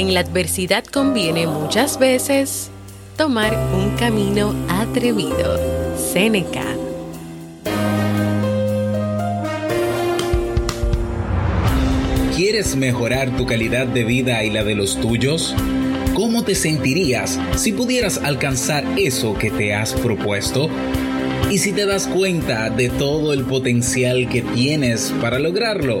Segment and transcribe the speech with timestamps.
[0.00, 2.70] En la adversidad conviene muchas veces
[3.18, 5.58] tomar un camino atrevido.
[5.94, 6.64] Seneca.
[12.34, 15.54] ¿Quieres mejorar tu calidad de vida y la de los tuyos?
[16.14, 20.70] ¿Cómo te sentirías si pudieras alcanzar eso que te has propuesto?
[21.50, 26.00] ¿Y si te das cuenta de todo el potencial que tienes para lograrlo?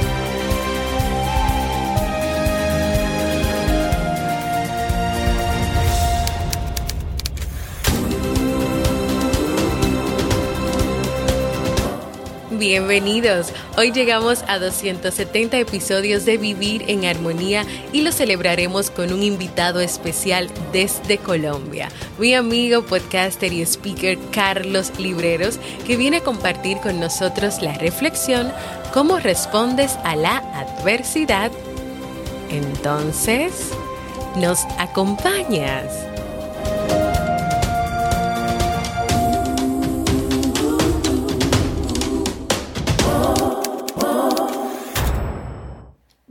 [12.61, 13.51] Bienvenidos.
[13.75, 19.79] Hoy llegamos a 270 episodios de Vivir en Armonía y lo celebraremos con un invitado
[19.79, 21.89] especial desde Colombia,
[22.19, 28.53] mi amigo podcaster y speaker Carlos Libreros, que viene a compartir con nosotros la reflexión
[28.93, 31.51] ¿Cómo respondes a la adversidad?
[32.51, 33.71] Entonces,
[34.35, 36.10] ¿nos acompañas?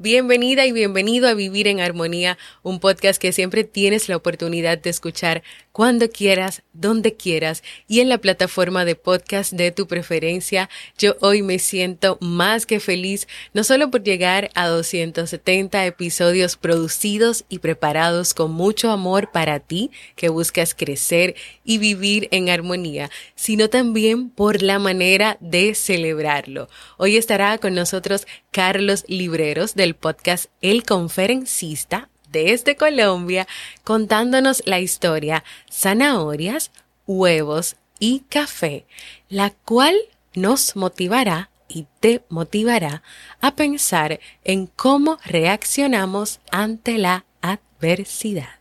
[0.03, 4.89] Bienvenida y bienvenido a Vivir en Armonía, un podcast que siempre tienes la oportunidad de
[4.89, 10.71] escuchar cuando quieras, donde quieras y en la plataforma de podcast de tu preferencia.
[10.97, 17.45] Yo hoy me siento más que feliz, no solo por llegar a 270 episodios producidos
[17.51, 23.69] y preparados con mucho amor para ti, que buscas crecer y vivir en armonía, sino
[23.69, 26.71] también por la manera de celebrarlo.
[26.97, 33.47] Hoy estará con nosotros Carlos Libreros del podcast El Conferencista desde Colombia
[33.85, 36.71] contándonos la historia zanahorias,
[37.07, 38.87] huevos y café,
[39.29, 39.97] la cual
[40.35, 43.03] nos motivará y te motivará
[43.41, 48.60] a pensar en cómo reaccionamos ante la adversidad.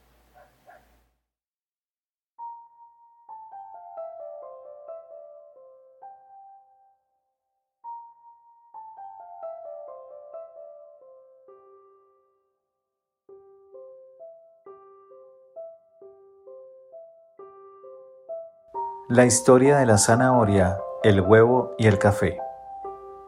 [19.11, 22.37] La historia de la zanahoria, el huevo y el café.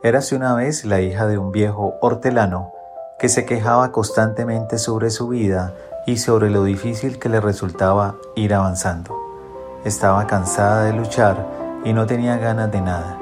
[0.03, 2.71] Érase una vez la hija de un viejo hortelano
[3.17, 5.73] que se quejaba constantemente sobre su vida
[6.05, 9.17] y sobre lo difícil que le resultaba ir avanzando.
[9.83, 11.47] Estaba cansada de luchar
[11.83, 13.17] y no tenía ganas de nada.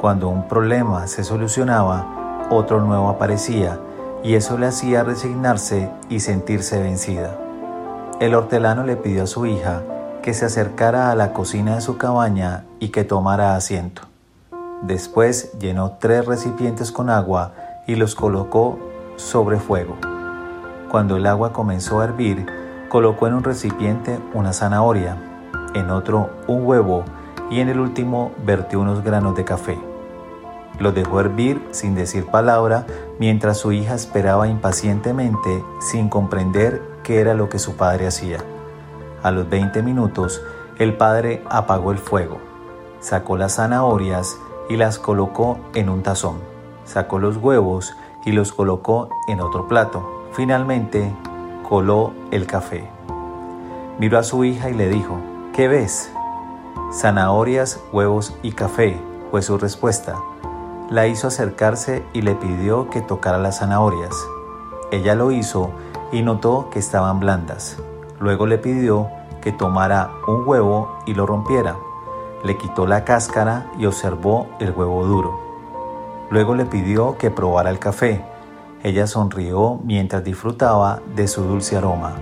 [0.00, 3.80] Cuando un problema se solucionaba, otro nuevo aparecía
[4.22, 7.36] y eso le hacía resignarse y sentirse vencida.
[8.20, 9.82] El hortelano le pidió a su hija
[10.26, 14.02] que se acercara a la cocina de su cabaña y que tomara asiento.
[14.82, 17.52] Después llenó tres recipientes con agua
[17.86, 18.76] y los colocó
[19.14, 19.94] sobre fuego.
[20.90, 22.44] Cuando el agua comenzó a hervir,
[22.88, 25.16] colocó en un recipiente una zanahoria,
[25.74, 27.04] en otro un huevo
[27.48, 29.78] y en el último vertió unos granos de café.
[30.80, 32.84] Lo dejó hervir sin decir palabra
[33.20, 38.38] mientras su hija esperaba impacientemente sin comprender qué era lo que su padre hacía.
[39.26, 40.40] A los 20 minutos,
[40.78, 42.38] el padre apagó el fuego,
[43.00, 44.38] sacó las zanahorias
[44.68, 46.36] y las colocó en un tazón,
[46.84, 47.92] sacó los huevos
[48.24, 50.28] y los colocó en otro plato.
[50.30, 51.12] Finalmente,
[51.68, 52.88] coló el café.
[53.98, 55.18] Miró a su hija y le dijo,
[55.52, 56.08] ¿qué ves?
[56.92, 58.96] Zanahorias, huevos y café,
[59.32, 60.14] fue su respuesta.
[60.88, 64.14] La hizo acercarse y le pidió que tocara las zanahorias.
[64.92, 65.72] Ella lo hizo
[66.12, 67.76] y notó que estaban blandas.
[68.20, 69.10] Luego le pidió
[69.46, 71.76] que tomara un huevo y lo rompiera.
[72.42, 75.38] Le quitó la cáscara y observó el huevo duro.
[76.30, 78.24] Luego le pidió que probara el café.
[78.82, 82.14] Ella sonrió mientras disfrutaba de su dulce aroma.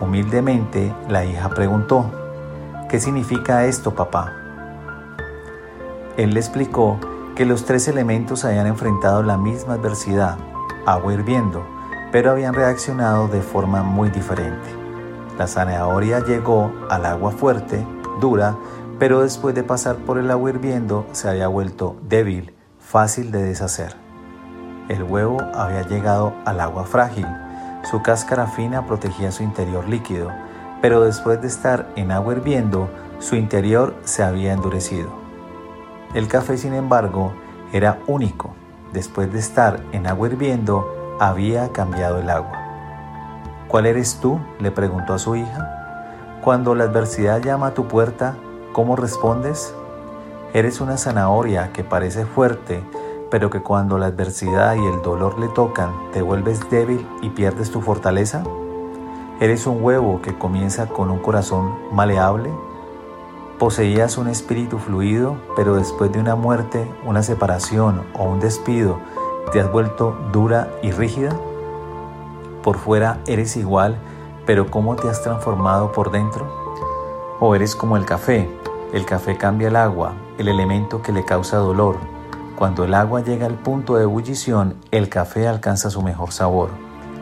[0.00, 2.10] Humildemente la hija preguntó,
[2.88, 4.32] ¿qué significa esto, papá?
[6.16, 6.98] Él le explicó
[7.36, 10.36] que los tres elementos habían enfrentado la misma adversidad,
[10.84, 11.64] agua hirviendo,
[12.10, 14.85] pero habían reaccionado de forma muy diferente.
[15.38, 17.86] La zanahoria llegó al agua fuerte,
[18.20, 18.56] dura,
[18.98, 23.94] pero después de pasar por el agua hirviendo se había vuelto débil, fácil de deshacer.
[24.88, 27.26] El huevo había llegado al agua frágil.
[27.90, 30.30] Su cáscara fina protegía su interior líquido,
[30.80, 32.88] pero después de estar en agua hirviendo,
[33.18, 35.10] su interior se había endurecido.
[36.14, 37.32] El café, sin embargo,
[37.72, 38.54] era único.
[38.92, 42.65] Después de estar en agua hirviendo, había cambiado el agua.
[43.76, 44.40] ¿Cuál eres tú?
[44.58, 46.40] le preguntó a su hija.
[46.42, 48.34] Cuando la adversidad llama a tu puerta,
[48.72, 49.74] ¿cómo respondes?
[50.54, 52.82] Eres una zanahoria que parece fuerte,
[53.30, 57.70] pero que cuando la adversidad y el dolor le tocan, te vuelves débil y pierdes
[57.70, 58.44] tu fortaleza.
[59.40, 62.50] ¿Eres un huevo que comienza con un corazón maleable?
[63.58, 69.00] ¿Poseías un espíritu fluido, pero después de una muerte, una separación o un despido,
[69.52, 71.36] te has vuelto dura y rígida?
[72.66, 73.96] Por fuera eres igual,
[74.44, 76.48] pero ¿cómo te has transformado por dentro?
[77.38, 78.50] ¿O eres como el café?
[78.92, 81.94] El café cambia el agua, el elemento que le causa dolor.
[82.56, 86.70] Cuando el agua llega al punto de ebullición, el café alcanza su mejor sabor.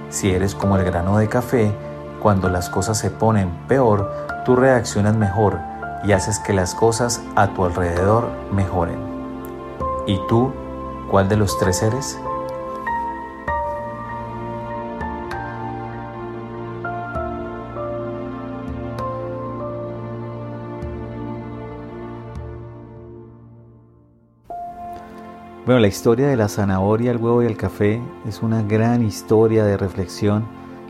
[0.09, 1.77] Si eres como el grano de café,
[2.23, 4.11] cuando las cosas se ponen peor,
[4.47, 5.59] tú reaccionas mejor
[6.05, 8.97] y haces que las cosas a tu alrededor mejoren.
[10.07, 10.55] ¿Y tú,
[11.11, 12.19] cuál de los tres eres?
[25.67, 29.65] Bueno, la historia de la zanahoria, el huevo y el café es una gran historia
[29.65, 30.47] de reflexión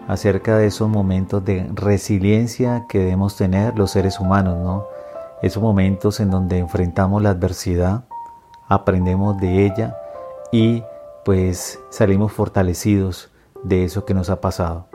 [0.09, 4.89] acerca de esos momentos de resiliencia que debemos tener los seres humanos, ¿no?
[5.43, 8.03] Esos momentos en donde enfrentamos la adversidad,
[8.67, 9.97] aprendemos de ella
[10.51, 10.83] y
[11.25, 13.31] pues salimos fortalecidos
[13.63, 14.89] de eso que nos ha pasado.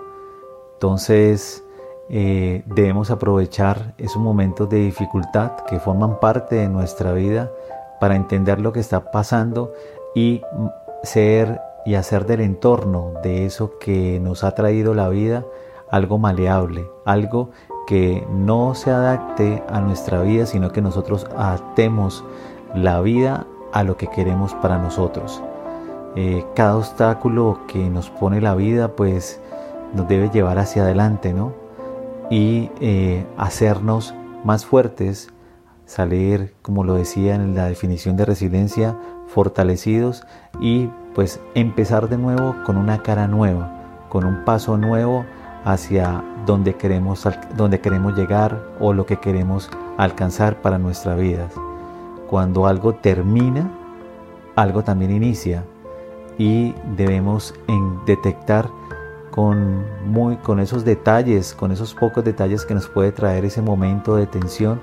[0.74, 1.64] Entonces
[2.10, 7.50] eh, debemos aprovechar esos momentos de dificultad que forman parte de nuestra vida
[8.00, 9.74] para entender lo que está pasando
[10.16, 10.42] y
[11.04, 15.46] ser y hacer del entorno de eso que nos ha traído la vida
[15.90, 17.50] algo maleable, algo
[17.88, 22.24] que no se adapte a nuestra vida, sino que nosotros adaptemos
[22.76, 25.42] la vida a lo que queremos para nosotros.
[26.16, 29.40] Eh, cada obstáculo que nos pone la vida, pues
[29.94, 31.54] nos debe llevar hacia adelante, ¿no?
[32.30, 34.14] Y eh, hacernos
[34.44, 35.30] más fuertes,
[35.90, 38.96] salir, como lo decía en la definición de resiliencia,
[39.26, 40.24] fortalecidos
[40.62, 45.26] y pues empezar de nuevo con una cara nueva, con un paso nuevo
[45.66, 47.28] hacia donde queremos,
[47.58, 51.50] donde queremos llegar o lo que queremos alcanzar para nuestra vida.
[52.30, 53.68] Cuando algo termina,
[54.56, 55.64] algo también inicia
[56.38, 57.56] y debemos
[58.06, 58.70] detectar
[59.32, 64.16] con, muy, con esos detalles, con esos pocos detalles que nos puede traer ese momento
[64.16, 64.80] de tensión,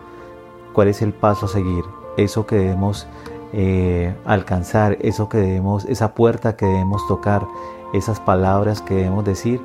[0.77, 1.85] cuál es el paso a seguir,
[2.19, 3.07] eso que debemos
[3.55, 7.47] eh, alcanzar, eso que debemos, esa puerta que debemos tocar,
[7.95, 9.59] esas palabras que debemos decir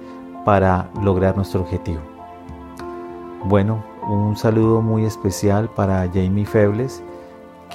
[0.45, 1.99] para lograr nuestro objetivo.
[3.43, 7.03] Bueno, un saludo muy especial para Jamie Febles,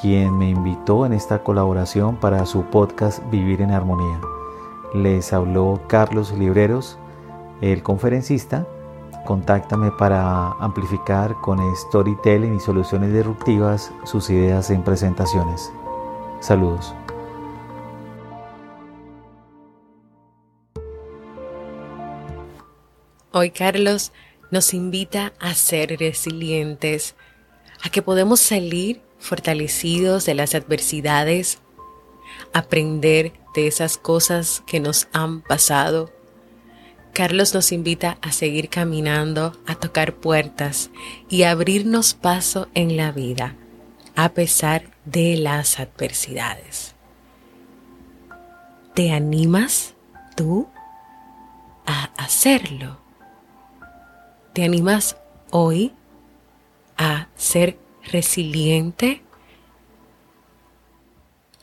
[0.01, 4.19] quien me invitó en esta colaboración para su podcast Vivir en Armonía.
[4.95, 6.99] Les habló Carlos Libreros,
[7.61, 8.67] el conferencista,
[9.27, 15.73] Contáctame para amplificar con storytelling y soluciones disruptivas sus ideas en presentaciones.
[16.41, 16.95] Saludos.
[23.33, 24.13] Hoy Carlos
[24.53, 27.17] nos invita a ser resilientes,
[27.83, 31.59] a que podemos salir fortalecidos de las adversidades,
[32.53, 36.16] aprender de esas cosas que nos han pasado
[37.17, 40.91] Carlos nos invita a seguir caminando, a tocar puertas
[41.31, 43.55] y a abrirnos paso en la vida,
[44.17, 46.95] a pesar de las adversidades.
[48.93, 49.95] ¿Te animas
[50.37, 50.69] tú
[51.87, 52.99] a hacerlo?
[54.53, 55.17] ¿Te animas
[55.51, 55.95] hoy
[56.99, 57.79] a ser
[58.13, 59.23] resiliente?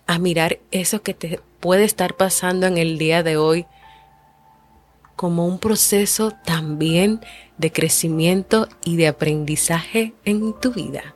[0.08, 3.68] A mirar eso que te puede estar pasando en el día de hoy
[5.24, 7.22] como un proceso también
[7.58, 11.16] de crecimiento y de aprendizaje en tu vida.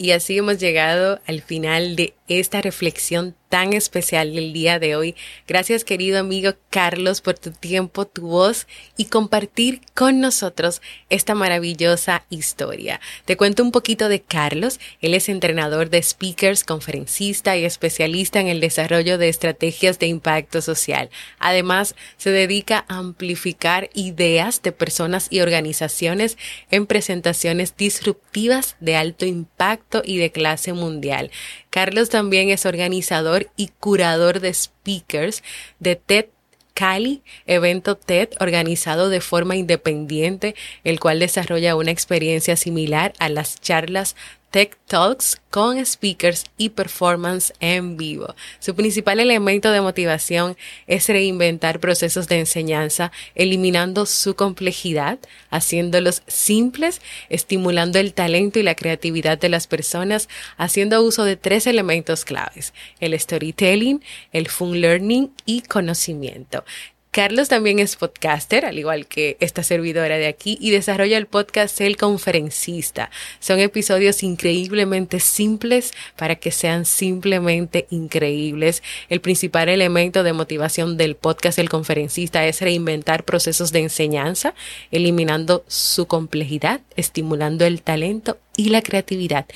[0.00, 5.16] Y así hemos llegado al final de esta reflexión tan especial del día de hoy.
[5.46, 8.66] Gracias querido amigo Carlos por tu tiempo, tu voz
[8.96, 10.80] y compartir con nosotros
[11.10, 13.00] esta maravillosa historia.
[13.24, 14.78] Te cuento un poquito de Carlos.
[15.02, 20.62] Él es entrenador de speakers, conferencista y especialista en el desarrollo de estrategias de impacto
[20.62, 21.10] social.
[21.40, 26.38] Además, se dedica a amplificar ideas de personas y organizaciones
[26.70, 31.32] en presentaciones disruptivas de alto impacto y de clase mundial.
[31.70, 35.42] Carlos también es organizador y curador de speakers
[35.78, 36.26] de TED
[36.74, 43.60] Cali, evento TED organizado de forma independiente, el cual desarrolla una experiencia similar a las
[43.60, 44.16] charlas
[44.50, 48.34] Tech Talks con speakers y performance en vivo.
[48.58, 50.56] Su principal elemento de motivación
[50.88, 58.74] es reinventar procesos de enseñanza, eliminando su complejidad, haciéndolos simples, estimulando el talento y la
[58.74, 64.02] creatividad de las personas, haciendo uso de tres elementos claves, el storytelling,
[64.32, 66.64] el fun learning y conocimiento.
[67.12, 71.80] Carlos también es podcaster, al igual que esta servidora de aquí, y desarrolla el podcast
[71.80, 73.10] El Conferencista.
[73.40, 78.84] Son episodios increíblemente simples para que sean simplemente increíbles.
[79.08, 84.54] El principal elemento de motivación del podcast El Conferencista es reinventar procesos de enseñanza,
[84.92, 89.46] eliminando su complejidad, estimulando el talento y la creatividad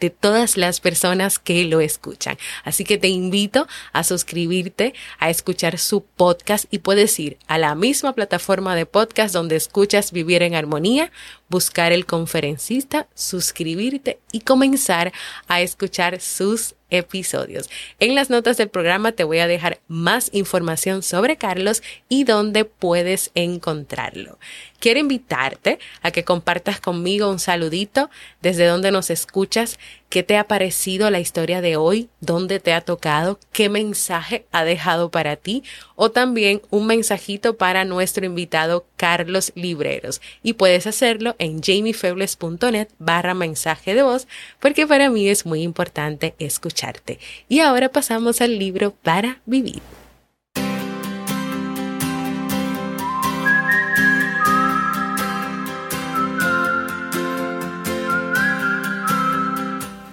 [0.00, 2.36] de todas las personas que lo escuchan.
[2.64, 7.74] Así que te invito a suscribirte, a escuchar su podcast y puedes ir a la
[7.74, 11.10] misma plataforma de podcast donde escuchas Vivir en Armonía,
[11.48, 15.12] buscar el conferencista, suscribirte y comenzar
[15.48, 17.70] a escuchar sus episodios.
[17.98, 22.64] En las notas del programa te voy a dejar más información sobre Carlos y dónde
[22.64, 24.38] puedes encontrarlo.
[24.84, 28.10] Quiero invitarte a que compartas conmigo un saludito
[28.42, 29.78] desde donde nos escuchas,
[30.10, 34.62] qué te ha parecido la historia de hoy, dónde te ha tocado, qué mensaje ha
[34.62, 35.62] dejado para ti
[35.96, 40.20] o también un mensajito para nuestro invitado Carlos Libreros.
[40.42, 44.28] Y puedes hacerlo en jamiefebles.net barra mensaje de voz
[44.60, 47.18] porque para mí es muy importante escucharte.
[47.48, 49.80] Y ahora pasamos al libro para vivir.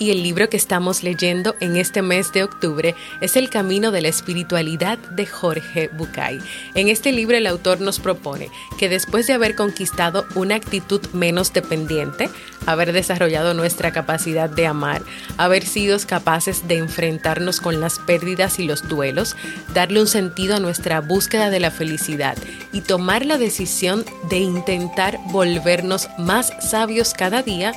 [0.02, 4.02] Y el libro que estamos leyendo en este mes de octubre es El Camino de
[4.02, 6.40] la Espiritualidad de Jorge Bucay.
[6.74, 11.54] En este libro el autor nos propone que después de haber conquistado una actitud menos
[11.54, 12.32] dependiente,
[12.66, 15.04] haber desarrollado nuestra capacidad de amar,
[15.38, 19.36] haber sido capaces de enfrentarnos con las pérdidas y los duelos,
[19.76, 22.40] darle un sentido a nuestra búsqueda de la felicidad
[22.74, 27.74] y tomar la decisión de intentar volvernos más sabios cada día,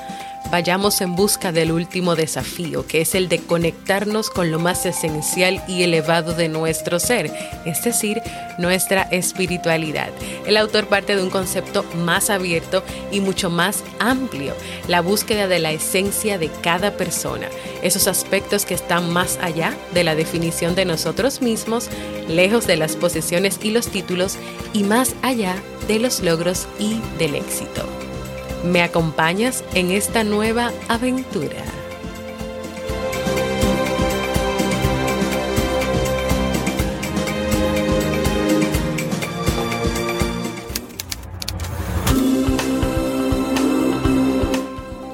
[0.51, 5.63] vayamos en busca del último desafío, que es el de conectarnos con lo más esencial
[5.67, 7.33] y elevado de nuestro ser,
[7.65, 8.23] es decir,
[8.59, 10.11] nuestra espiritualidad.
[10.47, 14.55] El autor parte de un concepto más abierto y mucho más amplio,
[14.89, 17.49] la búsqueda de la esencia de cada persona,
[17.83, 21.89] esos aspectos que están más allá de la definición de nosotros mismos,
[22.29, 24.37] lejos de las posesiones y los títulos
[24.73, 25.57] y más allá
[25.89, 28.04] de los logros y del éxito.
[28.65, 31.63] ¿Me acompañas en esta nueva aventura?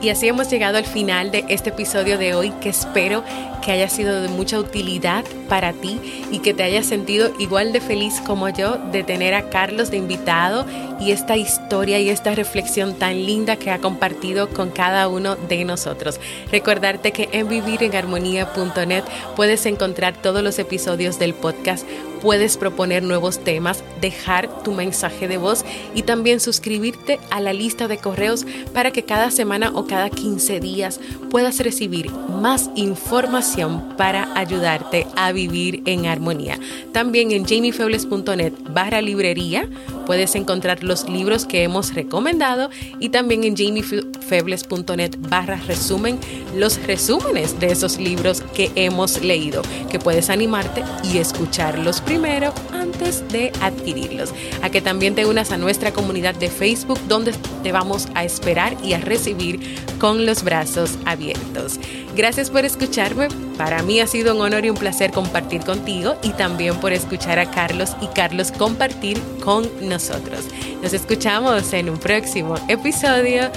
[0.00, 3.24] Y así hemos llegado al final de este episodio de hoy que espero
[3.64, 7.82] que haya sido de mucha utilidad para ti y que te hayas sentido igual de
[7.82, 10.64] feliz como yo de tener a Carlos de invitado
[11.00, 15.64] y esta historia y esta reflexión tan linda que ha compartido con cada uno de
[15.64, 16.20] nosotros.
[16.52, 19.04] Recordarte que en vivirenharmonía.net
[19.34, 21.84] puedes encontrar todos los episodios del podcast
[22.20, 25.64] puedes proponer nuevos temas, dejar tu mensaje de voz
[25.94, 30.60] y también suscribirte a la lista de correos para que cada semana o cada 15
[30.60, 36.58] días puedas recibir más información para ayudarte a vivir en armonía.
[36.92, 39.68] También en jamiefebles.net barra librería
[40.06, 46.18] puedes encontrar los libros que hemos recomendado y también en jamiefebles.net barra resumen
[46.56, 53.26] los resúmenes de esos libros que hemos leído, que puedes animarte y escucharlos primero antes
[53.28, 54.32] de adquirirlos.
[54.62, 57.32] A que también te unas a nuestra comunidad de Facebook donde
[57.62, 59.60] te vamos a esperar y a recibir
[59.98, 61.78] con los brazos abiertos.
[62.16, 63.49] Gracias por escucharme.
[63.60, 67.38] Para mí ha sido un honor y un placer compartir contigo y también por escuchar
[67.38, 70.46] a Carlos y Carlos compartir con nosotros.
[70.82, 73.50] Nos escuchamos en un próximo episodio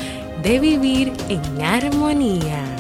[0.44, 2.73] de Vivir en Armonía.